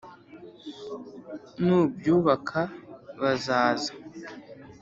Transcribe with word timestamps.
nubyubaka 1.63 2.61
bazaza 3.21 3.91